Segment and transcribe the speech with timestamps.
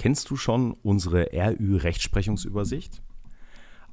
[0.00, 3.02] Kennst du schon unsere RÜ-Rechtsprechungsübersicht?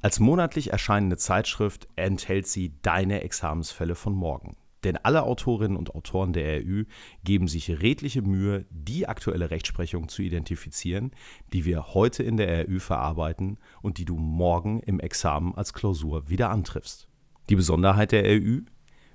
[0.00, 4.56] Als monatlich erscheinende Zeitschrift enthält sie deine Examensfälle von morgen.
[4.84, 6.86] Denn alle Autorinnen und Autoren der RÜ
[7.24, 11.10] geben sich redliche Mühe, die aktuelle Rechtsprechung zu identifizieren,
[11.52, 16.30] die wir heute in der RÜ verarbeiten und die du morgen im Examen als Klausur
[16.30, 17.06] wieder antriffst.
[17.50, 18.62] Die Besonderheit der RÜ?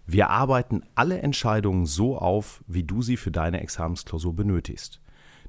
[0.05, 5.01] Wir arbeiten alle Entscheidungen so auf, wie du sie für deine Examensklausur benötigst.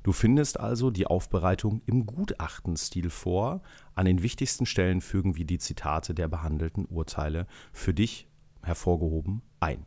[0.05, 3.63] Du findest also die Aufbereitung im Gutachtenstil vor.
[3.95, 8.29] An den wichtigsten Stellen fügen wir die Zitate der behandelten Urteile für dich
[8.63, 9.87] hervorgehoben ein.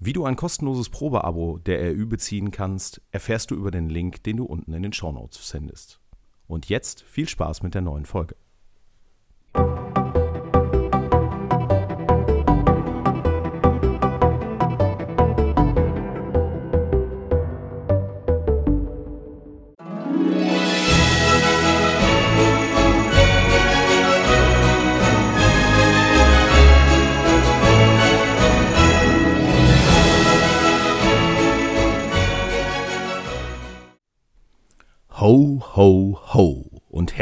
[0.00, 4.38] Wie du ein kostenloses Probeabo der RÜ beziehen kannst, erfährst du über den Link, den
[4.38, 6.00] du unten in den Shownotes findest.
[6.48, 8.34] Und jetzt viel Spaß mit der neuen Folge.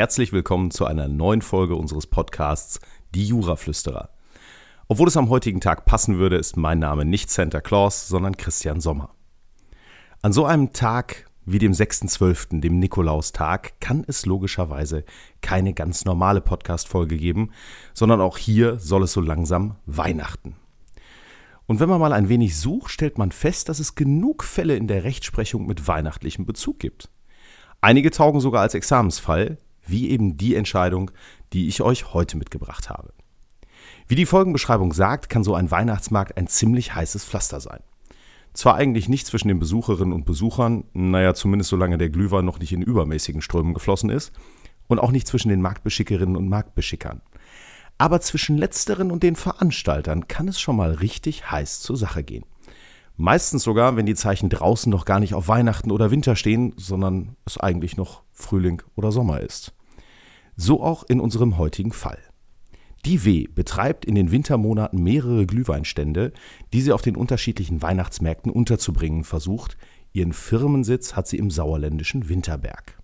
[0.08, 2.80] Herzlich willkommen zu einer neuen Folge unseres Podcasts
[3.14, 4.08] Die Juraflüsterer.
[4.88, 8.80] Obwohl es am heutigen Tag passen würde, ist mein Name nicht Santa Claus, sondern Christian
[8.80, 9.10] Sommer.
[10.22, 15.04] An so einem Tag wie dem 6.12., dem Nikolaustag, kann es logischerweise
[15.42, 17.50] keine ganz normale Podcast-Folge geben,
[17.92, 20.56] sondern auch hier soll es so langsam Weihnachten.
[21.66, 24.88] Und wenn man mal ein wenig sucht, stellt man fest, dass es genug Fälle in
[24.88, 27.10] der Rechtsprechung mit weihnachtlichem Bezug gibt.
[27.82, 31.10] Einige taugen sogar als Examensfall, wie eben die Entscheidung,
[31.52, 33.12] die ich euch heute mitgebracht habe.
[34.06, 37.80] Wie die Folgenbeschreibung sagt, kann so ein Weihnachtsmarkt ein ziemlich heißes Pflaster sein.
[38.54, 42.72] Zwar eigentlich nicht zwischen den Besucherinnen und Besuchern, naja, zumindest solange der Glühwein noch nicht
[42.72, 44.32] in übermäßigen Strömen geflossen ist,
[44.88, 47.20] und auch nicht zwischen den Marktbeschickerinnen und Marktbeschickern.
[47.98, 52.44] Aber zwischen letzteren und den Veranstaltern kann es schon mal richtig heiß zur Sache gehen.
[53.16, 57.36] Meistens sogar, wenn die Zeichen draußen noch gar nicht auf Weihnachten oder Winter stehen, sondern
[57.44, 59.74] es eigentlich noch Frühling oder Sommer ist.
[60.60, 62.18] So auch in unserem heutigen Fall.
[63.04, 66.32] Die W betreibt in den Wintermonaten mehrere Glühweinstände,
[66.72, 69.78] die sie auf den unterschiedlichen Weihnachtsmärkten unterzubringen versucht.
[70.12, 72.98] Ihren Firmensitz hat sie im sauerländischen Winterberg.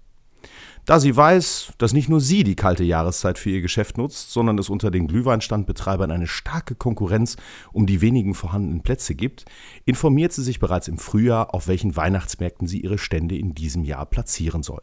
[0.84, 4.58] Da sie weiß, dass nicht nur sie die kalte Jahreszeit für ihr Geschäft nutzt, sondern
[4.58, 7.36] es unter den Glühweinstandbetreibern eine starke Konkurrenz
[7.72, 9.44] um die wenigen vorhandenen Plätze gibt,
[9.84, 14.06] informiert sie sich bereits im Frühjahr, auf welchen Weihnachtsmärkten sie ihre Stände in diesem Jahr
[14.06, 14.82] platzieren soll.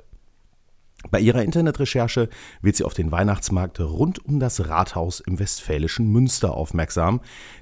[1.10, 2.30] Bei ihrer Internetrecherche
[2.62, 7.22] wird sie auf den Weihnachtsmarkt rund um das Rathaus im westfälischen Münster aufmerksam,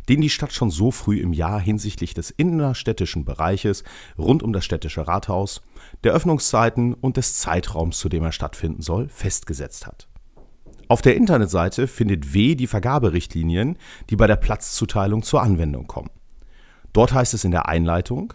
[0.09, 3.83] den die Stadt schon so früh im Jahr hinsichtlich des innerstädtischen Bereiches
[4.17, 5.61] rund um das städtische Rathaus,
[6.03, 10.07] der Öffnungszeiten und des Zeitraums, zu dem er stattfinden soll, festgesetzt hat.
[10.89, 13.77] Auf der Internetseite findet W die Vergaberichtlinien,
[14.09, 16.09] die bei der Platzzuteilung zur Anwendung kommen.
[16.93, 18.33] Dort heißt es in der Einleitung,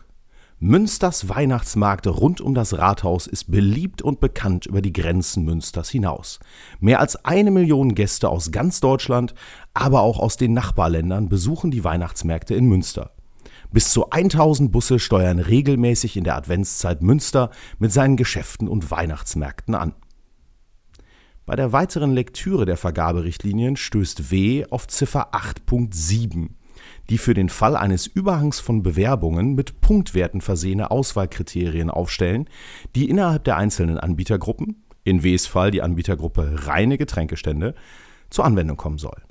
[0.67, 6.41] Münsters Weihnachtsmarkt rund um das Rathaus ist beliebt und bekannt über die Grenzen Münsters hinaus.
[6.81, 9.35] Mehr als eine Million Gäste aus ganz Deutschland,
[9.75, 13.11] aber auch aus den Nachbarländern besuchen die Weihnachtsmärkte in Münster.
[13.73, 19.75] Bis zu 1000 Busse steuern regelmäßig in der Adventszeit Münster mit seinen Geschäften und Weihnachtsmärkten
[19.75, 19.93] an.
[21.45, 26.53] Bei der weiteren Lektüre der Vergaberichtlinien stößt W auf Ziffer 8.7
[27.11, 32.49] die für den Fall eines Überhangs von Bewerbungen mit Punktwerten versehene Auswahlkriterien aufstellen,
[32.95, 37.75] die innerhalb der einzelnen Anbietergruppen, in Ws Fall die Anbietergruppe reine Getränkestände,
[38.31, 39.23] zur Anwendung kommen soll.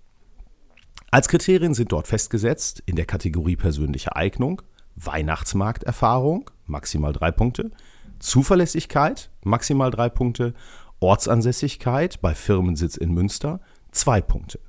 [1.11, 4.61] Als Kriterien sind dort festgesetzt in der Kategorie persönliche Eignung,
[4.95, 7.71] Weihnachtsmarkterfahrung, maximal drei Punkte,
[8.19, 10.53] Zuverlässigkeit, maximal drei Punkte,
[10.99, 13.59] Ortsansässigkeit bei Firmensitz in Münster,
[13.91, 14.59] zwei Punkte.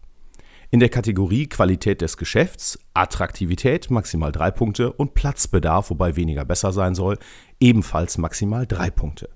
[0.74, 6.72] In der Kategorie Qualität des Geschäfts, Attraktivität maximal drei Punkte und Platzbedarf, wobei weniger besser
[6.72, 7.16] sein soll,
[7.60, 9.28] ebenfalls maximal drei Punkte.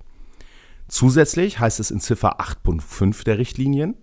[0.88, 3.94] Zusätzlich heißt es in Ziffer 8.5 der Richtlinien,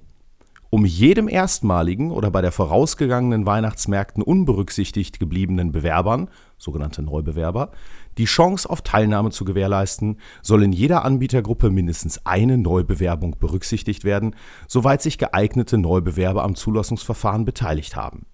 [0.70, 7.72] um jedem erstmaligen oder bei der vorausgegangenen Weihnachtsmärkten unberücksichtigt gebliebenen Bewerbern, sogenannte Neubewerber,
[8.18, 14.36] die Chance auf Teilnahme zu gewährleisten, soll in jeder Anbietergruppe mindestens eine Neubewerbung berücksichtigt werden,
[14.68, 18.26] soweit sich geeignete Neubewerber am Zulassungsverfahren beteiligt haben.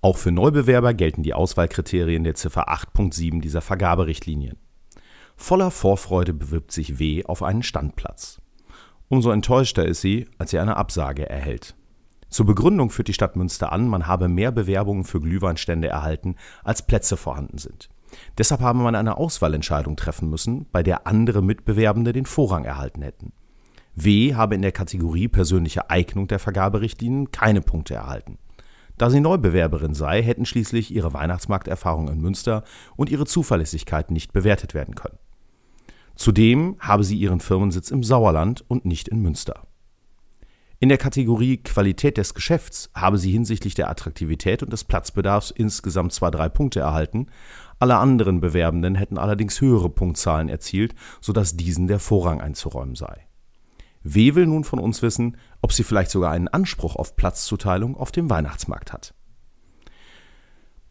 [0.00, 4.58] Auch für Neubewerber gelten die Auswahlkriterien der Ziffer 8.7 dieser Vergaberichtlinien.
[5.36, 8.40] Voller Vorfreude bewirbt sich W auf einen Standplatz.
[9.08, 11.74] Umso enttäuschter ist sie, als sie eine Absage erhält.
[12.30, 16.84] Zur Begründung führt die Stadt Münster an, man habe mehr Bewerbungen für Glühweinstände erhalten, als
[16.84, 17.90] Plätze vorhanden sind.
[18.38, 23.32] Deshalb haben wir eine Auswahlentscheidung treffen müssen, bei der andere Mitbewerbende den Vorrang erhalten hätten.
[23.94, 28.38] W habe in der Kategorie persönliche Eignung der Vergaberichtlinien keine Punkte erhalten.
[28.98, 32.64] Da sie Neubewerberin sei, hätten schließlich ihre Weihnachtsmarkterfahrung in Münster
[32.96, 35.18] und ihre Zuverlässigkeit nicht bewertet werden können.
[36.14, 39.66] Zudem habe sie ihren Firmensitz im Sauerland und nicht in Münster.
[40.80, 46.12] In der Kategorie Qualität des Geschäfts habe sie hinsichtlich der Attraktivität und des Platzbedarfs insgesamt
[46.12, 47.28] zwar drei Punkte erhalten,
[47.78, 53.26] alle anderen Bewerbenden hätten allerdings höhere Punktzahlen erzielt, sodass diesen der Vorrang einzuräumen sei.
[54.02, 58.12] W will nun von uns wissen, ob sie vielleicht sogar einen Anspruch auf Platzzuteilung auf
[58.12, 59.14] dem Weihnachtsmarkt hat.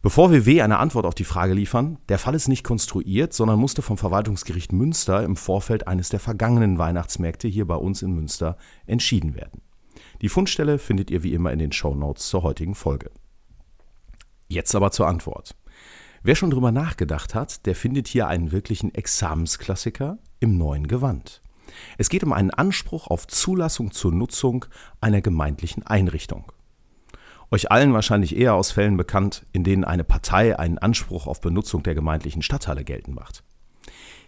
[0.04, 3.58] Bevor wir W eine Antwort auf die Frage liefern, der Fall ist nicht konstruiert, sondern
[3.58, 8.58] musste vom Verwaltungsgericht Münster im Vorfeld eines der vergangenen Weihnachtsmärkte hier bei uns in Münster
[8.84, 9.62] entschieden werden.
[10.20, 13.10] Die Fundstelle findet ihr wie immer in den Show Notes zur heutigen Folge.
[14.46, 15.56] Jetzt aber zur Antwort.
[16.22, 21.40] Wer schon drüber nachgedacht hat, der findet hier einen wirklichen Examensklassiker im neuen Gewand.
[21.96, 24.66] Es geht um einen Anspruch auf Zulassung zur Nutzung
[25.00, 26.52] einer gemeindlichen Einrichtung.
[27.50, 31.82] Euch allen wahrscheinlich eher aus Fällen bekannt, in denen eine Partei einen Anspruch auf Benutzung
[31.82, 33.44] der gemeindlichen Stadthalle geltend macht.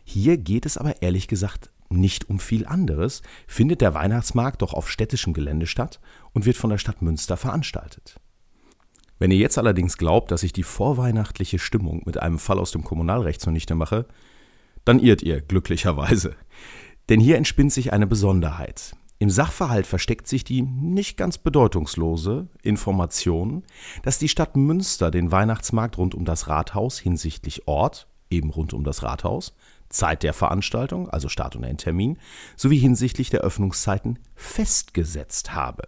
[0.05, 4.91] Hier geht es aber ehrlich gesagt nicht um viel anderes, findet der Weihnachtsmarkt doch auf
[4.91, 6.01] städtischem Gelände statt
[6.33, 8.17] und wird von der Stadt Münster veranstaltet.
[9.19, 12.85] Wenn ihr jetzt allerdings glaubt, dass ich die vorweihnachtliche Stimmung mit einem Fall aus dem
[12.85, 14.07] Kommunalrecht zunichte mache,
[14.85, 16.37] dann irrt ihr glücklicherweise.
[17.09, 18.95] Denn hier entspinnt sich eine Besonderheit.
[19.19, 23.63] Im Sachverhalt versteckt sich die nicht ganz bedeutungslose Information,
[24.03, 28.85] dass die Stadt Münster den Weihnachtsmarkt rund um das Rathaus hinsichtlich Ort, eben rund um
[28.85, 29.55] das Rathaus,
[29.89, 32.19] Zeit der Veranstaltung, also Start und Endtermin,
[32.57, 35.85] sowie hinsichtlich der Öffnungszeiten festgesetzt habe.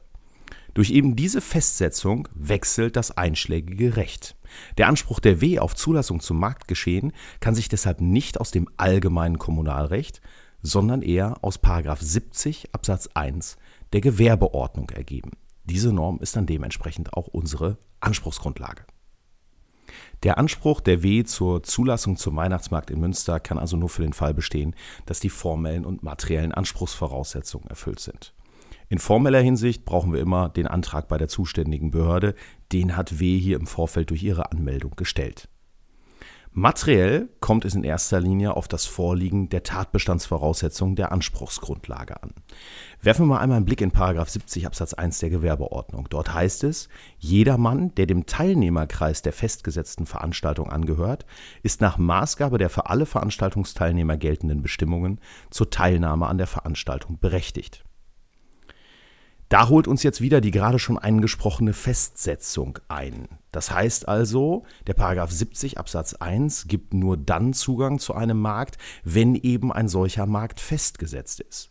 [0.73, 4.37] Durch eben diese Festsetzung wechselt das einschlägige Recht.
[4.79, 9.39] Der Anspruch der W auf Zulassung zum Marktgeschehen kann sich deshalb nicht aus dem allgemeinen
[9.39, 10.23] Kommunalrecht,
[10.63, 11.59] sondern eher aus
[12.01, 13.57] 70 Absatz 1
[13.93, 15.33] der Gewerbeordnung ergeben.
[15.65, 18.85] Diese Norm ist dann dementsprechend auch unsere Anspruchsgrundlage.
[20.23, 24.13] Der Anspruch der W zur Zulassung zum Weihnachtsmarkt in Münster kann also nur für den
[24.13, 24.75] Fall bestehen,
[25.07, 28.35] dass die formellen und materiellen Anspruchsvoraussetzungen erfüllt sind.
[28.89, 32.35] In formeller Hinsicht brauchen wir immer den Antrag bei der zuständigen Behörde,
[32.73, 35.49] den hat W hier im Vorfeld durch ihre Anmeldung gestellt.
[36.53, 42.33] Materiell kommt es in erster Linie auf das Vorliegen der Tatbestandsvoraussetzungen der Anspruchsgrundlage an.
[43.01, 46.09] Werfen wir mal einmal einen Blick in 70 Absatz 1 der Gewerbeordnung.
[46.11, 51.27] Dort heißt es, jedermann, der dem Teilnehmerkreis der festgesetzten Veranstaltung angehört,
[51.63, 57.85] ist nach Maßgabe der für alle Veranstaltungsteilnehmer geltenden Bestimmungen zur Teilnahme an der Veranstaltung berechtigt.
[59.49, 63.29] Da holt uns jetzt wieder die gerade schon angesprochene Festsetzung ein.
[63.53, 68.77] Das heißt also, der Paragraph 70 Absatz 1 gibt nur dann Zugang zu einem Markt,
[69.05, 71.71] wenn eben ein solcher Markt festgesetzt ist.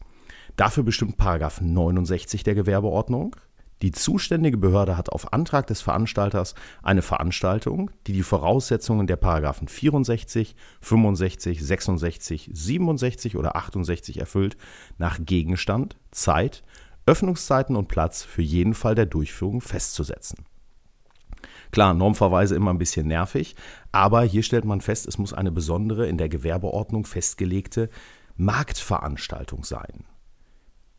[0.55, 3.35] Dafür bestimmt Paragraph 69 der Gewerbeordnung.
[3.83, 9.67] Die zuständige Behörde hat auf Antrag des Veranstalters eine Veranstaltung, die die Voraussetzungen der Paragraphen
[9.67, 14.57] 64, 65, 66, 67 oder 68 erfüllt,
[14.97, 16.63] nach Gegenstand, Zeit
[17.05, 20.43] Öffnungszeiten und Platz für jeden Fall der Durchführung festzusetzen.
[21.71, 23.55] Klar, Normverweise immer ein bisschen nervig,
[23.91, 27.89] aber hier stellt man fest, es muss eine besondere in der Gewerbeordnung festgelegte
[28.35, 30.05] Marktveranstaltung sein.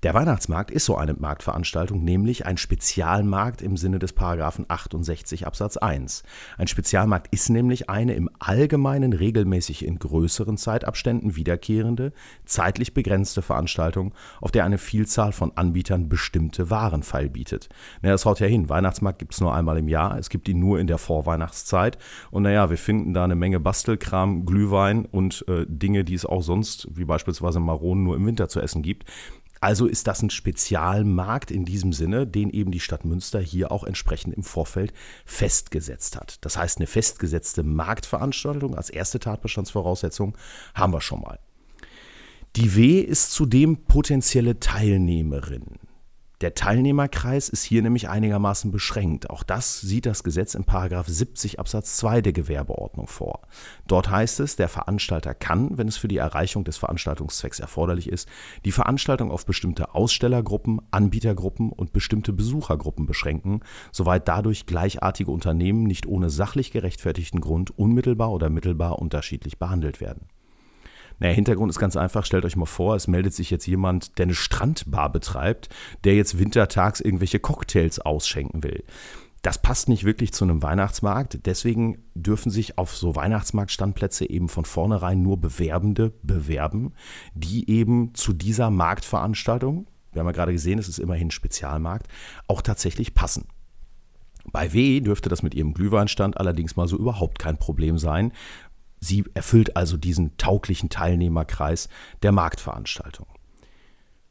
[0.05, 5.77] Der Weihnachtsmarkt ist so eine Marktveranstaltung, nämlich ein Spezialmarkt im Sinne des Paragraphen 68 Absatz
[5.77, 6.23] 1.
[6.57, 12.13] Ein Spezialmarkt ist nämlich eine im Allgemeinen regelmäßig in größeren Zeitabständen wiederkehrende,
[12.45, 17.69] zeitlich begrenzte Veranstaltung, auf der eine Vielzahl von Anbietern bestimmte Waren feilbietet.
[18.01, 18.69] Naja, das haut ja hin.
[18.69, 20.17] Weihnachtsmarkt gibt es nur einmal im Jahr.
[20.17, 21.99] Es gibt ihn nur in der Vorweihnachtszeit.
[22.31, 26.45] Und naja, wir finden da eine Menge Bastelkram, Glühwein und äh, Dinge, die es auch
[26.45, 29.05] sonst, wie beispielsweise Maronen, nur im Winter zu essen gibt.
[29.61, 33.85] Also ist das ein Spezialmarkt in diesem Sinne, den eben die Stadt Münster hier auch
[33.85, 34.93] entsprechend im Vorfeld
[35.25, 36.45] festgesetzt hat.
[36.45, 40.37] Das heißt, eine festgesetzte Marktveranstaltung als erste Tatbestandsvoraussetzung
[40.75, 41.39] haben wir schon mal.
[42.57, 45.79] Die W ist zudem potenzielle Teilnehmerin.
[46.41, 49.29] Der Teilnehmerkreis ist hier nämlich einigermaßen beschränkt.
[49.29, 50.65] Auch das sieht das Gesetz in
[51.09, 53.41] 70 Absatz 2 der Gewerbeordnung vor.
[53.89, 58.29] Dort heißt es, der Veranstalter kann, wenn es für die Erreichung des Veranstaltungszwecks erforderlich ist,
[58.65, 66.07] die Veranstaltung auf bestimmte Ausstellergruppen, Anbietergruppen und bestimmte Besuchergruppen beschränken, soweit dadurch gleichartige Unternehmen nicht
[66.07, 70.29] ohne sachlich gerechtfertigten Grund unmittelbar oder mittelbar unterschiedlich behandelt werden.
[71.19, 72.25] Naja, Hintergrund ist ganz einfach.
[72.25, 75.69] Stellt euch mal vor, es meldet sich jetzt jemand, der eine Strandbar betreibt,
[76.05, 78.85] der jetzt wintertags irgendwelche Cocktails ausschenken will.
[79.43, 81.47] Das passt nicht wirklich zu einem Weihnachtsmarkt.
[81.47, 86.93] Deswegen dürfen sich auf so Weihnachtsmarktstandplätze eben von vornherein nur Bewerbende bewerben,
[87.35, 92.09] die eben zu dieser Marktveranstaltung, wir haben ja gerade gesehen, es ist immerhin Spezialmarkt,
[92.49, 93.47] auch tatsächlich passen.
[94.51, 98.33] Bei W dürfte das mit ihrem Glühweinstand allerdings mal so überhaupt kein Problem sein.
[99.01, 101.89] Sie erfüllt also diesen tauglichen Teilnehmerkreis
[102.23, 103.27] der Marktveranstaltung.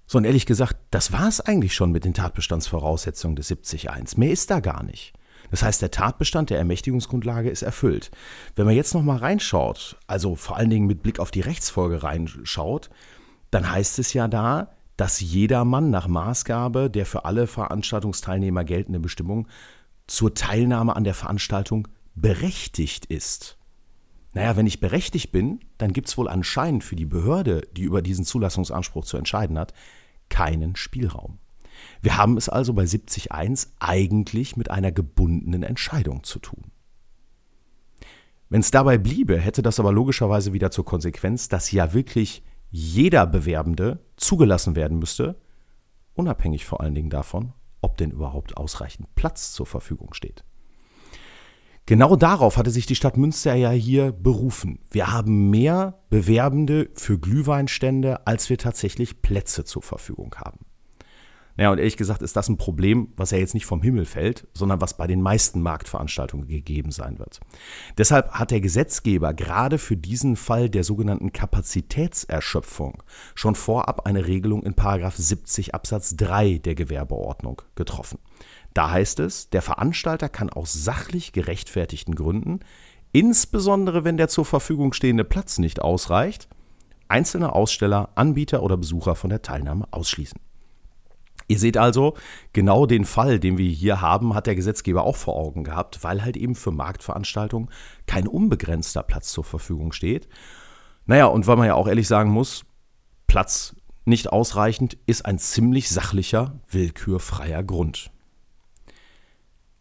[0.06, 4.18] So, und ehrlich gesagt, das war es eigentlich schon mit den Tatbestandsvoraussetzungen des 70.1.
[4.18, 5.14] Mehr ist da gar nicht.
[5.52, 8.12] Das heißt, der Tatbestand der Ermächtigungsgrundlage ist erfüllt.
[8.56, 12.90] Wenn man jetzt nochmal reinschaut, also vor allen Dingen mit Blick auf die Rechtsfolge reinschaut,
[13.52, 19.48] dann heißt es ja da, dass jedermann nach Maßgabe der für alle Veranstaltungsteilnehmer geltenden Bestimmung
[20.08, 23.57] zur Teilnahme an der Veranstaltung berechtigt ist.
[24.38, 28.04] Naja, wenn ich berechtigt bin, dann gibt es wohl anscheinend für die Behörde, die über
[28.04, 29.74] diesen Zulassungsanspruch zu entscheiden hat,
[30.30, 31.40] keinen Spielraum.
[32.02, 36.66] Wir haben es also bei 70.1 eigentlich mit einer gebundenen Entscheidung zu tun.
[38.50, 43.26] Wenn es dabei bliebe, hätte das aber logischerweise wieder zur Konsequenz, dass ja wirklich jeder
[43.26, 45.36] Bewerbende zugelassen werden müsste,
[46.14, 50.44] unabhängig vor allen Dingen davon, ob denn überhaupt ausreichend Platz zur Verfügung steht.
[51.88, 54.80] Genau darauf hatte sich die Stadt Münster ja hier berufen.
[54.92, 60.60] Wir haben mehr Bewerbende für Glühweinstände, als wir tatsächlich Plätze zur Verfügung haben.
[61.56, 64.48] Naja, und ehrlich gesagt ist das ein Problem, was ja jetzt nicht vom Himmel fällt,
[64.54, 67.40] sondern was bei den meisten Marktveranstaltungen gegeben sein wird.
[67.98, 73.02] Deshalb hat der Gesetzgeber gerade für diesen Fall der sogenannten Kapazitätserschöpfung
[73.34, 78.20] schon vorab eine Regelung in 70 Absatz 3 der Gewerbeordnung getroffen.
[78.78, 82.60] Da heißt es, der Veranstalter kann aus sachlich gerechtfertigten Gründen,
[83.12, 86.48] insbesondere wenn der zur Verfügung stehende Platz nicht ausreicht,
[87.08, 90.40] einzelne Aussteller, Anbieter oder Besucher von der Teilnahme ausschließen.
[91.48, 92.14] Ihr seht also,
[92.54, 96.24] genau den Fall, den wir hier haben, hat der Gesetzgeber auch vor Augen gehabt, weil
[96.24, 97.72] halt eben für Marktveranstaltungen
[98.06, 100.28] kein unbegrenzter Platz zur Verfügung steht.
[101.08, 102.64] Naja, und weil man ja auch ehrlich sagen muss,
[103.26, 108.12] Platz nicht ausreichend ist ein ziemlich sachlicher, willkürfreier Grund.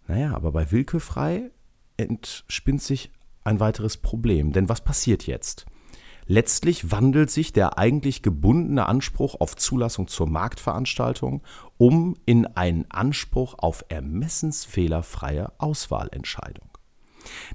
[0.09, 1.51] Naja, aber bei willkürfrei
[1.97, 3.11] entspinnt sich
[3.45, 4.53] ein weiteres Problem.
[4.53, 5.67] Denn was passiert jetzt?
[6.29, 11.43] Letztlich wandelt sich der eigentlich gebundene Anspruch auf Zulassung zur Marktveranstaltung
[11.79, 16.76] um in einen Anspruch auf ermessensfehlerfreie Auswahlentscheidung.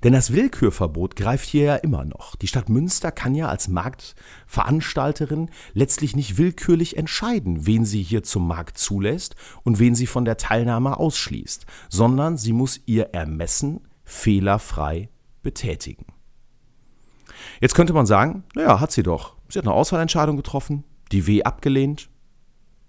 [0.03, 2.35] Denn das Willkürverbot greift hier ja immer noch.
[2.35, 8.47] Die Stadt Münster kann ja als Marktveranstalterin letztlich nicht willkürlich entscheiden, wen sie hier zum
[8.47, 15.09] Markt zulässt und wen sie von der Teilnahme ausschließt, sondern sie muss ihr Ermessen fehlerfrei
[15.41, 16.05] betätigen.
[17.59, 19.35] Jetzt könnte man sagen, naja, hat sie doch.
[19.49, 22.09] Sie hat eine Auswahlentscheidung getroffen, die W abgelehnt.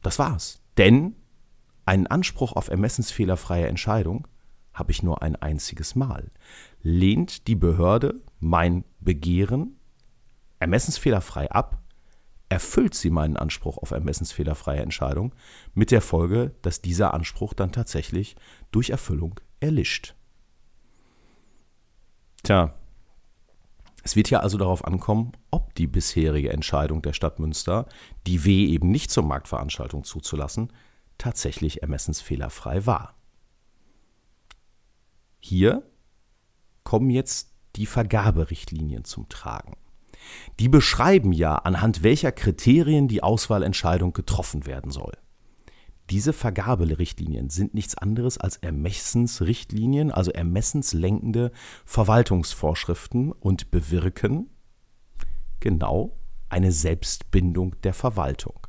[0.02, 0.60] Das war's.
[0.78, 1.16] Denn
[1.84, 4.28] einen Anspruch auf ermessensfehlerfreie Entscheidung
[4.72, 6.30] habe ich nur ein einziges Mal.
[6.82, 9.76] Lehnt die Behörde mein Begehren
[10.58, 11.80] ermessensfehlerfrei ab,
[12.48, 15.34] erfüllt sie meinen Anspruch auf ermessensfehlerfreie Entscheidung,
[15.74, 18.36] mit der Folge, dass dieser Anspruch dann tatsächlich
[18.70, 20.14] durch Erfüllung erlischt.
[22.42, 22.74] Tja,
[24.04, 27.86] es wird ja also darauf ankommen, ob die bisherige Entscheidung der Stadt Münster,
[28.26, 30.72] die W eben nicht zur Marktveranstaltung zuzulassen,
[31.18, 33.14] tatsächlich ermessensfehlerfrei war.
[35.38, 35.84] Hier
[36.84, 39.76] kommen jetzt die Vergaberichtlinien zum Tragen.
[40.60, 45.12] Die beschreiben ja, anhand welcher Kriterien die Auswahlentscheidung getroffen werden soll.
[46.10, 51.52] Diese Vergaberichtlinien sind nichts anderes als Ermessensrichtlinien, also ermessenslenkende
[51.84, 54.50] Verwaltungsvorschriften und bewirken
[55.60, 58.66] genau eine Selbstbindung der Verwaltung.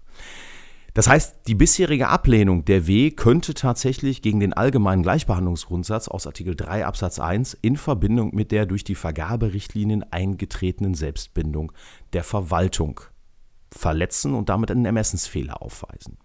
[0.93, 6.55] Das heißt, die bisherige Ablehnung der W könnte tatsächlich gegen den allgemeinen Gleichbehandlungsgrundsatz aus Artikel
[6.55, 11.71] 3 Absatz 1 in Verbindung mit der durch die Vergaberichtlinien eingetretenen Selbstbindung
[12.13, 13.01] der Verwaltung
[13.71, 16.17] verletzen und damit einen Ermessensfehler aufweisen.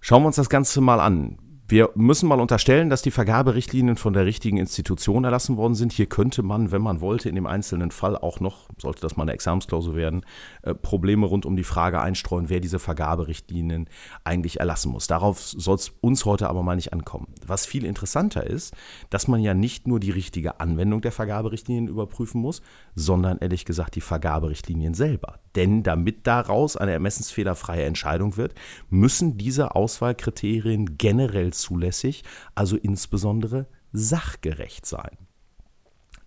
[0.00, 1.38] Schauen wir uns das Ganze mal an.
[1.72, 5.90] Wir müssen mal unterstellen, dass die Vergaberichtlinien von der richtigen Institution erlassen worden sind.
[5.90, 9.22] Hier könnte man, wenn man wollte, in dem einzelnen Fall auch noch, sollte das mal
[9.22, 10.26] eine Examensklausel werden,
[10.64, 13.88] äh, Probleme rund um die Frage einstreuen, wer diese Vergaberichtlinien
[14.22, 15.06] eigentlich erlassen muss.
[15.06, 17.28] Darauf soll es uns heute aber mal nicht ankommen.
[17.46, 18.76] Was viel interessanter ist,
[19.08, 22.60] dass man ja nicht nur die richtige Anwendung der Vergaberichtlinien überprüfen muss,
[22.96, 25.38] sondern ehrlich gesagt die Vergaberichtlinien selber.
[25.54, 28.54] Denn damit daraus eine ermessensfehlerfreie Entscheidung wird,
[28.88, 35.18] müssen diese Auswahlkriterien generell zulässig, also insbesondere sachgerecht sein.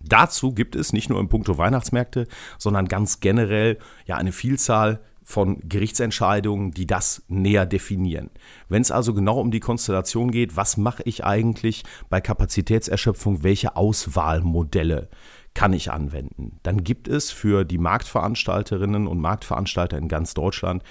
[0.00, 2.28] Dazu gibt es nicht nur im Punkto Weihnachtsmärkte,
[2.58, 8.30] sondern ganz generell ja eine Vielzahl von Gerichtsentscheidungen, die das näher definieren.
[8.68, 13.74] Wenn es also genau um die Konstellation geht, was mache ich eigentlich bei Kapazitätserschöpfung, welche
[13.74, 15.08] Auswahlmodelle
[15.56, 20.82] kann ich anwenden, dann gibt es für die Marktveranstalterinnen und Marktveranstalter in ganz Deutschland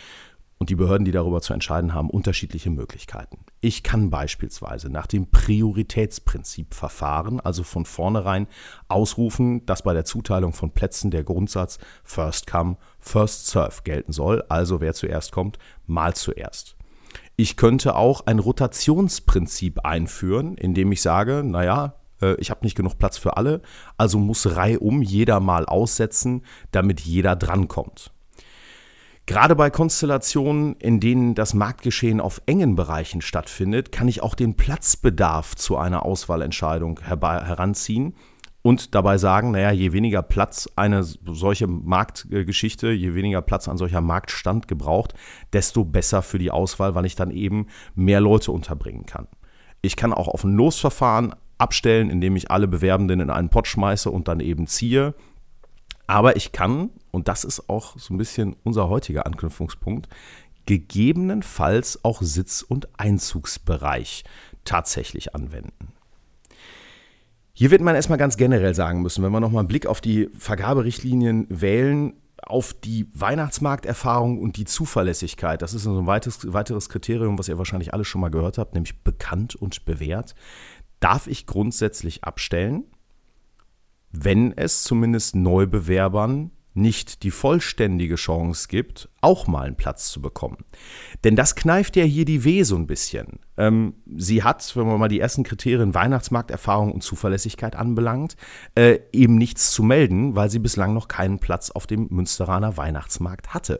[0.57, 3.45] und die Behörden, die darüber zu entscheiden haben, unterschiedliche Möglichkeiten.
[3.61, 8.47] Ich kann beispielsweise nach dem Prioritätsprinzip verfahren, also von vornherein
[8.87, 14.43] ausrufen, dass bei der Zuteilung von Plätzen der Grundsatz First Come, First Serve gelten soll,
[14.49, 16.75] also wer zuerst kommt, mal zuerst.
[17.35, 21.93] Ich könnte auch ein Rotationsprinzip einführen, indem ich sage, naja,
[22.37, 23.61] ich habe nicht genug Platz für alle,
[23.97, 28.11] also muss reihum jeder mal aussetzen, damit jeder drankommt.
[29.27, 34.55] Gerade bei Konstellationen, in denen das Marktgeschehen auf engen Bereichen stattfindet, kann ich auch den
[34.55, 38.13] Platzbedarf zu einer Auswahlentscheidung heranziehen
[38.61, 44.01] und dabei sagen, naja, je weniger Platz eine solche Marktgeschichte, je weniger Platz ein solcher
[44.01, 45.15] Marktstand gebraucht,
[45.53, 49.27] desto besser für die Auswahl, weil ich dann eben mehr Leute unterbringen kann.
[49.81, 54.09] Ich kann auch auf ein Losverfahren abstellen, indem ich alle Bewerbenden in einen Pott schmeiße
[54.09, 55.13] und dann eben ziehe.
[56.07, 60.07] Aber ich kann, und das ist auch so ein bisschen unser heutiger Anknüpfungspunkt,
[60.65, 64.23] gegebenenfalls auch Sitz- und Einzugsbereich
[64.63, 65.93] tatsächlich anwenden.
[67.53, 70.29] Hier wird man erstmal ganz generell sagen müssen, wenn wir nochmal einen Blick auf die
[70.37, 75.61] Vergaberichtlinien wählen, auf die Weihnachtsmarkterfahrung und die Zuverlässigkeit.
[75.61, 78.73] Das ist so ein weiteres, weiteres Kriterium, was ihr wahrscheinlich alle schon mal gehört habt,
[78.73, 80.35] nämlich bekannt und bewährt.
[81.05, 82.85] Darf ich grundsätzlich abstellen?
[84.23, 90.65] wenn es zumindest Neubewerbern nicht die vollständige Chance gibt, auch mal einen Platz zu bekommen.
[91.23, 93.39] Denn das kneift ja hier die Weh so ein bisschen.
[93.55, 98.35] Ähm, sie hat, wenn man mal die ersten Kriterien Weihnachtsmarkterfahrung und Zuverlässigkeit anbelangt,
[98.75, 103.53] äh, eben nichts zu melden, weil sie bislang noch keinen Platz auf dem Münsteraner Weihnachtsmarkt
[103.53, 103.79] hatte.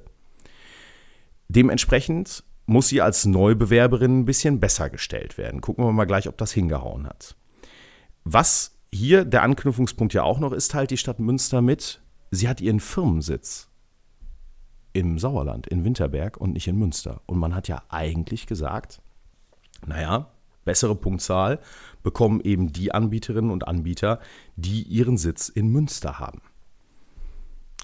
[1.50, 5.62] Dementsprechend muss sie als Neubewerberin ein bisschen besser gestellt werden.
[5.62, 7.36] Gucken wir mal gleich, ob das hingehauen hat.
[8.24, 12.62] Was hier der Anknüpfungspunkt ja auch noch ist halt die Stadt Münster mit, sie hat
[12.62, 13.70] ihren Firmensitz
[14.94, 17.22] im Sauerland, in Winterberg und nicht in Münster.
[17.26, 19.02] Und man hat ja eigentlich gesagt,
[19.86, 20.32] naja,
[20.64, 21.60] bessere Punktzahl
[22.02, 24.20] bekommen eben die Anbieterinnen und Anbieter,
[24.56, 26.42] die ihren Sitz in Münster haben.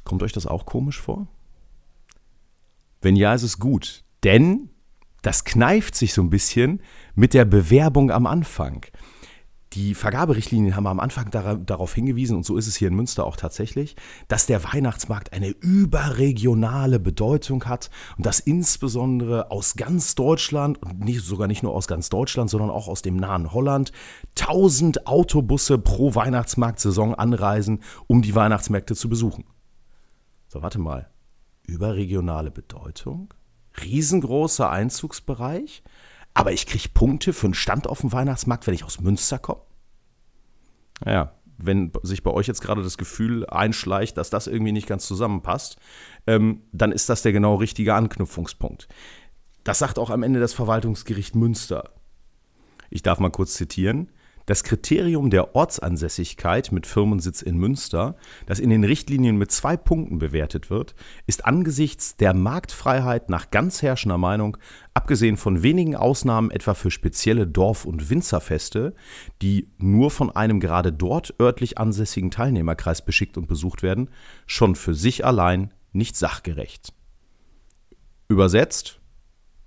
[0.03, 1.27] Kommt euch das auch komisch vor?
[3.01, 4.70] Wenn ja, ist es gut, denn
[5.21, 6.81] das kneift sich so ein bisschen
[7.15, 8.86] mit der Bewerbung am Anfang.
[9.73, 13.38] Die Vergaberichtlinien haben am Anfang darauf hingewiesen, und so ist es hier in Münster auch
[13.38, 13.95] tatsächlich,
[14.27, 21.23] dass der Weihnachtsmarkt eine überregionale Bedeutung hat und dass insbesondere aus ganz Deutschland und nicht,
[21.23, 23.93] sogar nicht nur aus ganz Deutschland, sondern auch aus dem nahen Holland
[24.38, 29.45] 1000 Autobusse pro Weihnachtsmarktsaison anreisen, um die Weihnachtsmärkte zu besuchen.
[30.49, 31.10] So, warte mal.
[31.65, 33.34] Überregionale Bedeutung?
[33.79, 35.84] Riesengroßer Einzugsbereich?
[36.34, 39.62] aber ich kriege Punkte für einen Stand auf dem Weihnachtsmarkt, wenn ich aus Münster komme.
[41.03, 45.05] Naja, wenn sich bei euch jetzt gerade das Gefühl einschleicht, dass das irgendwie nicht ganz
[45.05, 45.77] zusammenpasst,
[46.27, 48.88] ähm, dann ist das der genau richtige Anknüpfungspunkt.
[49.63, 51.91] Das sagt auch am Ende das Verwaltungsgericht Münster.
[52.89, 54.10] Ich darf mal kurz zitieren.
[54.45, 60.19] Das Kriterium der Ortsansässigkeit mit Firmensitz in Münster, das in den Richtlinien mit zwei Punkten
[60.19, 60.95] bewertet wird,
[61.27, 64.58] ist angesichts der Marktfreiheit nach ganz herrschender Meinung,
[64.93, 68.93] abgesehen von wenigen Ausnahmen etwa für spezielle Dorf- und Winzerfeste,
[69.41, 74.10] die nur von einem gerade dort örtlich ansässigen Teilnehmerkreis beschickt und besucht werden,
[74.45, 76.93] schon für sich allein nicht sachgerecht.
[78.27, 79.00] Übersetzt,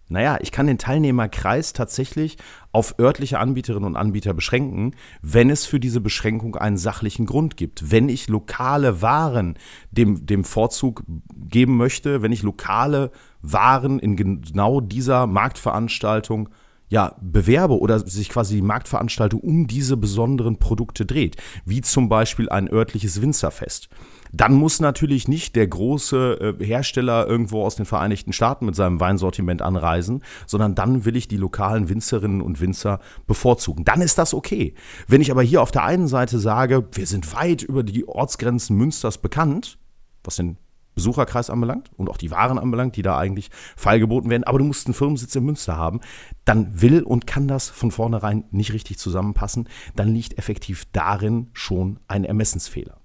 [0.08, 2.36] naja, ich kann den Teilnehmerkreis tatsächlich
[2.72, 7.90] auf örtliche Anbieterinnen und Anbieter beschränken, wenn es für diese Beschränkung einen sachlichen Grund gibt.
[7.90, 9.54] Wenn ich lokale Waren
[9.92, 16.50] dem, dem Vorzug geben möchte, wenn ich lokale Waren in genau dieser Marktveranstaltung
[16.88, 22.48] ja, bewerbe oder sich quasi die Marktveranstaltung um diese besonderen Produkte dreht, wie zum Beispiel
[22.50, 23.88] ein örtliches Winzerfest.
[24.36, 28.98] Dann muss natürlich nicht der große äh, Hersteller irgendwo aus den Vereinigten Staaten mit seinem
[28.98, 33.84] Weinsortiment anreisen, sondern dann will ich die lokalen Winzerinnen und Winzer bevorzugen.
[33.84, 34.74] Dann ist das okay.
[35.06, 38.76] Wenn ich aber hier auf der einen Seite sage, wir sind weit über die Ortsgrenzen
[38.76, 39.78] Münsters bekannt,
[40.24, 40.56] was den
[40.96, 44.86] Besucherkreis anbelangt und auch die Waren anbelangt, die da eigentlich feilgeboten werden, aber du musst
[44.86, 46.00] einen Firmensitz in Münster haben,
[46.44, 52.00] dann will und kann das von vornherein nicht richtig zusammenpassen, dann liegt effektiv darin schon
[52.06, 53.03] ein Ermessensfehler.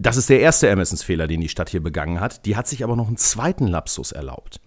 [0.00, 2.46] Das ist der erste Ermessensfehler, den die Stadt hier begangen hat.
[2.46, 4.58] Die hat sich aber noch einen zweiten Lapsus erlaubt.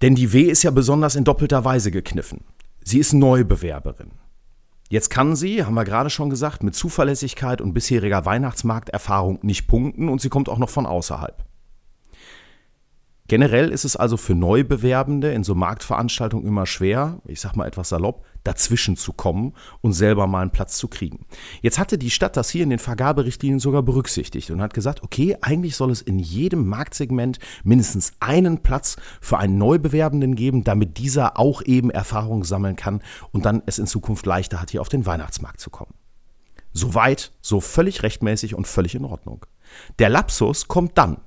[0.00, 2.44] Denn die W ist ja besonders in doppelter Weise gekniffen.
[2.84, 4.12] Sie ist Neubewerberin.
[4.88, 10.08] Jetzt kann sie, haben wir gerade schon gesagt, mit Zuverlässigkeit und bisheriger Weihnachtsmarkterfahrung nicht punkten
[10.08, 11.44] und sie kommt auch noch von außerhalb.
[13.26, 17.88] Generell ist es also für Neubewerbende in so Marktveranstaltungen immer schwer, ich sag mal etwas
[17.88, 21.26] salopp, dazwischen zu kommen und selber mal einen Platz zu kriegen.
[21.60, 25.36] Jetzt hatte die Stadt das hier in den Vergaberichtlinien sogar berücksichtigt und hat gesagt, okay,
[25.40, 31.38] eigentlich soll es in jedem Marktsegment mindestens einen Platz für einen Neubewerbenden geben, damit dieser
[31.38, 35.06] auch eben Erfahrung sammeln kann und dann es in Zukunft leichter hat, hier auf den
[35.06, 35.94] Weihnachtsmarkt zu kommen.
[36.72, 39.44] Soweit, so völlig rechtmäßig und völlig in Ordnung.
[39.98, 41.18] Der Lapsus kommt dann,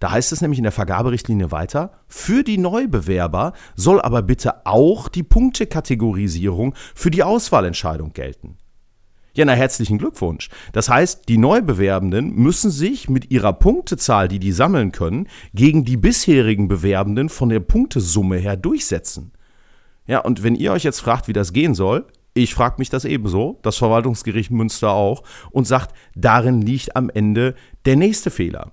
[0.00, 5.08] da heißt es nämlich in der Vergaberichtlinie weiter, für die Neubewerber soll aber bitte auch
[5.08, 8.56] die Punktekategorisierung für die Auswahlentscheidung gelten.
[9.36, 10.48] Ja, na herzlichen Glückwunsch.
[10.72, 15.96] Das heißt, die Neubewerbenden müssen sich mit ihrer Punktezahl, die die sammeln können, gegen die
[15.96, 19.32] bisherigen Bewerbenden von der Punktesumme her durchsetzen.
[20.06, 23.04] Ja, und wenn ihr euch jetzt fragt, wie das gehen soll, ich frage mich das
[23.04, 27.54] ebenso, das Verwaltungsgericht Münster auch, und sagt, darin liegt am Ende
[27.86, 28.72] der nächste Fehler.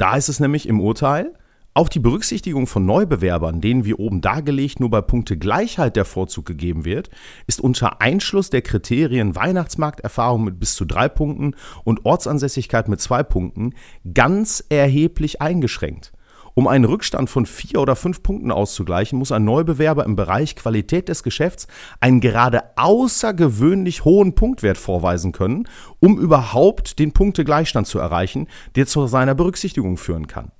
[0.00, 1.34] Da heißt es nämlich im Urteil,
[1.74, 6.46] auch die Berücksichtigung von Neubewerbern, denen wie oben dargelegt nur bei Punkte Gleichheit der Vorzug
[6.46, 7.10] gegeben wird,
[7.46, 13.22] ist unter Einschluss der Kriterien Weihnachtsmarkterfahrung mit bis zu drei Punkten und Ortsansässigkeit mit zwei
[13.22, 13.74] Punkten
[14.14, 16.12] ganz erheblich eingeschränkt.
[16.54, 21.08] Um einen Rückstand von vier oder fünf Punkten auszugleichen, muss ein Neubewerber im Bereich Qualität
[21.08, 21.66] des Geschäfts
[22.00, 25.68] einen gerade außergewöhnlich hohen Punktwert vorweisen können,
[26.00, 30.52] um überhaupt den Punktegleichstand zu erreichen, der zu seiner Berücksichtigung führen kann.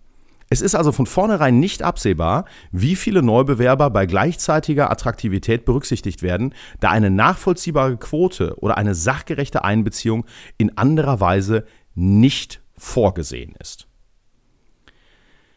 [0.53, 6.55] Es ist also von vornherein nicht absehbar, wie viele Neubewerber bei gleichzeitiger Attraktivität berücksichtigt werden,
[6.81, 10.27] da eine nachvollziehbare Quote oder eine sachgerechte Einbeziehung
[10.59, 13.90] in anderer Weise nicht vorgesehen ist.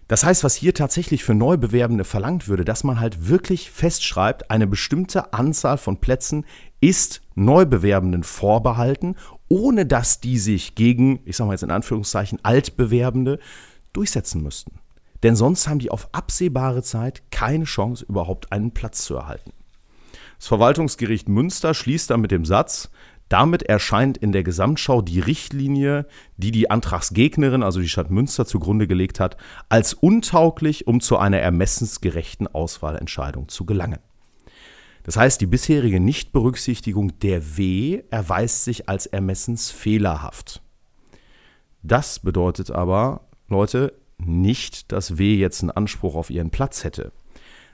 [0.07, 4.67] Das heißt, was hier tatsächlich für Neubewerbende verlangt würde, dass man halt wirklich festschreibt, eine
[4.67, 6.45] bestimmte Anzahl von Plätzen
[6.81, 9.15] ist Neubewerbenden vorbehalten,
[9.47, 13.39] ohne dass die sich gegen, ich sage mal jetzt in Anführungszeichen, Altbewerbende
[13.93, 14.79] durchsetzen müssten.
[15.23, 19.53] Denn sonst haben die auf absehbare Zeit keine Chance, überhaupt einen Platz zu erhalten.
[20.37, 22.89] Das Verwaltungsgericht Münster schließt dann mit dem Satz,
[23.29, 26.05] damit erscheint in der Gesamtschau die Richtlinie,
[26.37, 29.37] die die Antragsgegnerin, also die Stadt Münster, zugrunde gelegt hat,
[29.69, 33.99] als untauglich, um zu einer ermessensgerechten Auswahlentscheidung zu gelangen.
[35.03, 40.61] Das heißt, die bisherige Nichtberücksichtigung der W erweist sich als ermessensfehlerhaft.
[41.81, 47.11] Das bedeutet aber, Leute, nicht, dass W jetzt einen Anspruch auf ihren Platz hätte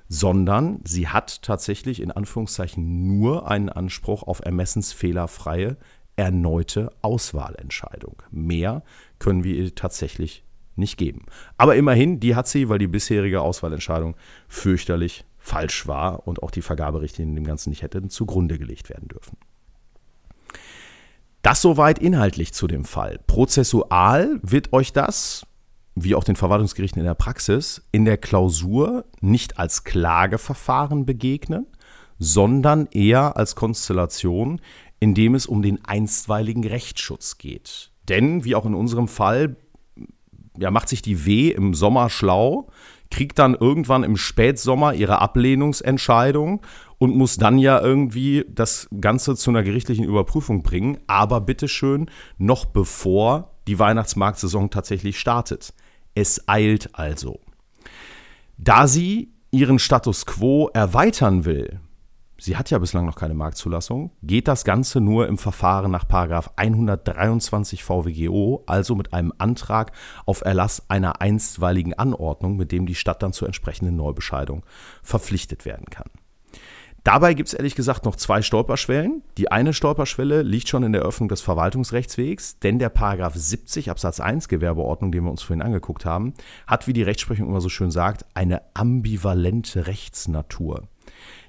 [0.09, 5.77] sondern sie hat tatsächlich in Anführungszeichen nur einen Anspruch auf ermessensfehlerfreie
[6.15, 8.21] erneute Auswahlentscheidung.
[8.31, 8.83] Mehr
[9.19, 10.43] können wir ihr tatsächlich
[10.75, 11.25] nicht geben.
[11.57, 14.15] Aber immerhin, die hat sie, weil die bisherige Auswahlentscheidung
[14.47, 19.37] fürchterlich falsch war und auch die Vergaberichtlinien dem Ganzen nicht hätten zugrunde gelegt werden dürfen.
[21.41, 23.19] Das soweit inhaltlich zu dem Fall.
[23.27, 25.45] Prozessual wird euch das
[26.03, 31.67] wie auch den Verwaltungsgerichten in der Praxis, in der Klausur nicht als Klageverfahren begegnen,
[32.17, 34.61] sondern eher als Konstellation,
[34.99, 37.91] in dem es um den einstweiligen Rechtsschutz geht.
[38.09, 39.55] Denn, wie auch in unserem Fall,
[40.57, 42.67] ja, macht sich die W im Sommer schlau,
[43.09, 46.61] kriegt dann irgendwann im Spätsommer ihre Ablehnungsentscheidung
[46.97, 52.65] und muss dann ja irgendwie das Ganze zu einer gerichtlichen Überprüfung bringen, aber bitteschön noch
[52.65, 55.73] bevor die Weihnachtsmarktsaison tatsächlich startet.
[56.15, 57.39] Es eilt also.
[58.57, 61.79] Da sie ihren Status quo erweitern will,
[62.37, 66.05] sie hat ja bislang noch keine Marktzulassung, geht das Ganze nur im Verfahren nach
[66.55, 69.91] 123 VWGO, also mit einem Antrag
[70.25, 74.65] auf Erlass einer einstweiligen Anordnung, mit dem die Stadt dann zur entsprechenden Neubescheidung
[75.03, 76.09] verpflichtet werden kann.
[77.03, 79.23] Dabei gibt es ehrlich gesagt noch zwei Stolperschwellen.
[79.37, 84.19] Die eine Stolperschwelle liegt schon in der Öffnung des Verwaltungsrechtswegs, denn der Paragraph 70 Absatz
[84.19, 86.33] 1 Gewerbeordnung, den wir uns vorhin angeguckt haben,
[86.67, 90.87] hat, wie die Rechtsprechung immer so schön sagt, eine ambivalente Rechtsnatur.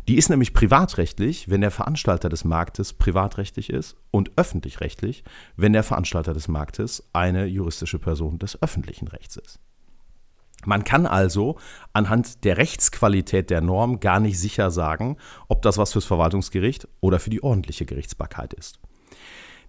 [0.09, 5.25] Die ist nämlich privatrechtlich, wenn der Veranstalter des Marktes privatrechtlich ist und öffentlich-rechtlich,
[5.57, 9.61] wenn der Veranstalter des Marktes eine juristische Person des öffentlichen Rechts ist.
[10.65, 11.57] Man kann also
[11.93, 15.17] anhand der Rechtsqualität der Norm gar nicht sicher sagen,
[15.49, 18.79] ob das was fürs Verwaltungsgericht oder für die ordentliche Gerichtsbarkeit ist.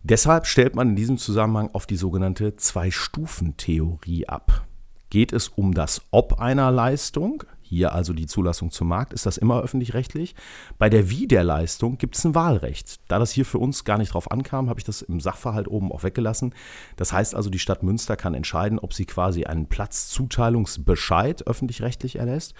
[0.03, 4.65] Deshalb stellt man in diesem Zusammenhang auf die sogenannte Zwei-Stufen-Theorie ab.
[5.09, 9.37] Geht es um das Ob einer Leistung, hier also die Zulassung zum Markt, ist das
[9.37, 10.35] immer öffentlich-rechtlich.
[10.77, 12.99] Bei der Wie der Leistung gibt es ein Wahlrecht.
[13.07, 15.89] Da das hier für uns gar nicht drauf ankam, habe ich das im Sachverhalt oben
[15.93, 16.53] auch weggelassen.
[16.97, 22.55] Das heißt also, die Stadt Münster kann entscheiden, ob sie quasi einen Platzzuteilungsbescheid öffentlich-rechtlich erlässt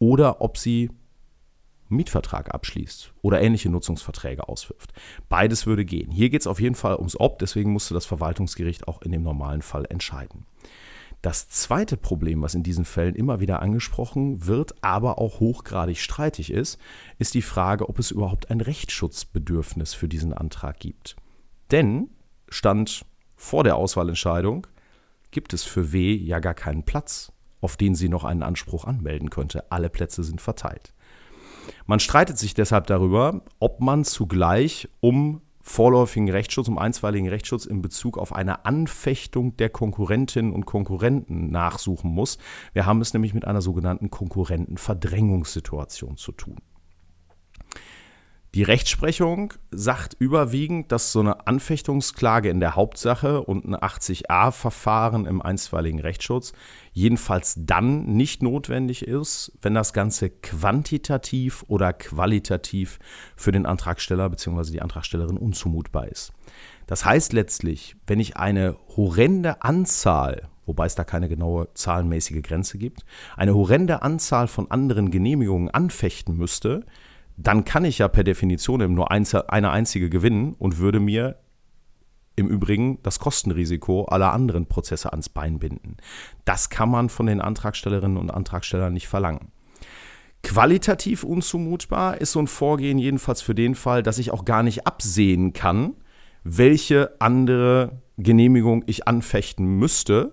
[0.00, 0.90] oder ob sie
[1.88, 4.92] Mietvertrag abschließt oder ähnliche Nutzungsverträge auswirft.
[5.28, 6.10] Beides würde gehen.
[6.10, 9.22] Hier geht es auf jeden Fall ums Ob, deswegen musste das Verwaltungsgericht auch in dem
[9.22, 10.46] normalen Fall entscheiden.
[11.22, 16.52] Das zweite Problem, was in diesen Fällen immer wieder angesprochen wird, aber auch hochgradig streitig
[16.52, 16.78] ist,
[17.18, 21.16] ist die Frage, ob es überhaupt ein Rechtsschutzbedürfnis für diesen Antrag gibt.
[21.72, 22.10] Denn
[22.48, 23.04] stand
[23.34, 24.66] vor der Auswahlentscheidung,
[25.30, 29.30] gibt es für W ja gar keinen Platz, auf den sie noch einen Anspruch anmelden
[29.30, 29.70] könnte.
[29.72, 30.94] Alle Plätze sind verteilt.
[31.86, 37.82] Man streitet sich deshalb darüber, ob man zugleich um vorläufigen Rechtsschutz, um einstweiligen Rechtsschutz in
[37.82, 42.38] Bezug auf eine Anfechtung der Konkurrentinnen und Konkurrenten nachsuchen muss.
[42.72, 46.56] Wir haben es nämlich mit einer sogenannten Konkurrentenverdrängungssituation zu tun.
[48.54, 55.42] Die Rechtsprechung sagt überwiegend, dass so eine Anfechtungsklage in der Hauptsache und ein 80a-Verfahren im
[55.42, 56.54] einstweiligen Rechtsschutz
[56.92, 62.98] jedenfalls dann nicht notwendig ist, wenn das Ganze quantitativ oder qualitativ
[63.36, 64.72] für den Antragsteller bzw.
[64.72, 66.32] die Antragstellerin unzumutbar ist.
[66.86, 72.76] Das heißt letztlich, wenn ich eine horrende Anzahl wobei es da keine genaue zahlenmäßige Grenze
[72.76, 73.06] gibt,
[73.38, 76.84] eine horrende Anzahl von anderen Genehmigungen anfechten müsste,
[77.40, 81.38] dann kann ich ja per Definition nur eine einzige gewinnen und würde mir
[82.34, 85.96] im Übrigen das Kostenrisiko aller anderen Prozesse ans Bein binden.
[86.44, 89.52] Das kann man von den Antragstellerinnen und Antragstellern nicht verlangen.
[90.42, 94.86] Qualitativ unzumutbar ist so ein Vorgehen jedenfalls für den Fall, dass ich auch gar nicht
[94.86, 95.94] absehen kann,
[96.42, 100.32] welche andere Genehmigung ich anfechten müsste,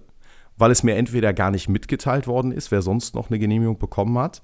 [0.58, 4.18] weil es mir entweder gar nicht mitgeteilt worden ist, wer sonst noch eine Genehmigung bekommen
[4.18, 4.44] hat,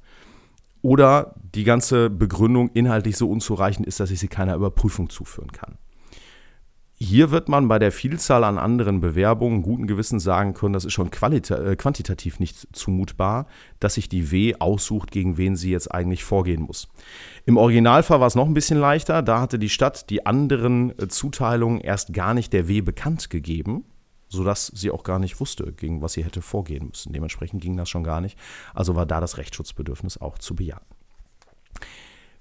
[0.81, 5.77] oder die ganze Begründung inhaltlich so unzureichend ist, dass ich sie keiner Überprüfung zuführen kann.
[7.03, 10.93] Hier wird man bei der Vielzahl an anderen Bewerbungen guten Gewissens sagen können, das ist
[10.93, 13.47] schon äh, quantitativ nicht zumutbar,
[13.79, 16.89] dass sich die W aussucht, gegen wen sie jetzt eigentlich vorgehen muss.
[17.47, 19.23] Im Originalfall war es noch ein bisschen leichter.
[19.23, 23.85] Da hatte die Stadt die anderen äh, Zuteilungen erst gar nicht der W bekannt gegeben
[24.31, 27.13] sodass sie auch gar nicht wusste, gegen was sie hätte vorgehen müssen.
[27.13, 28.37] Dementsprechend ging das schon gar nicht.
[28.73, 30.85] Also war da das Rechtsschutzbedürfnis auch zu bejahen.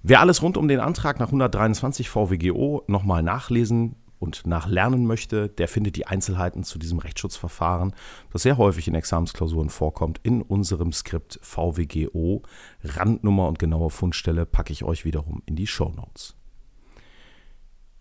[0.01, 5.67] Wer alles rund um den Antrag nach 123 VWGO nochmal nachlesen und nachlernen möchte, der
[5.67, 7.93] findet die Einzelheiten zu diesem Rechtsschutzverfahren,
[8.31, 12.43] das sehr häufig in Examensklausuren vorkommt, in unserem Skript VWGO.
[12.83, 16.35] Randnummer und genaue Fundstelle packe ich euch wiederum in die Show Notes.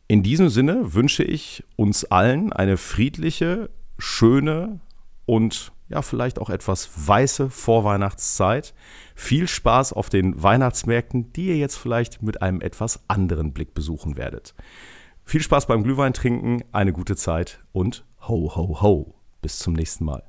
[0.09, 4.81] In diesem Sinne wünsche ich uns allen eine friedliche, schöne
[5.27, 8.75] und ja, vielleicht auch etwas weiße Vorweihnachtszeit.
[9.15, 14.17] Viel Spaß auf den Weihnachtsmärkten, die ihr jetzt vielleicht mit einem etwas anderen Blick besuchen
[14.17, 14.55] werdet.
[15.25, 19.15] Viel Spaß beim Glühwein trinken, eine gute Zeit und ho, ho, ho.
[19.43, 20.23] Bis zum nächsten Mal.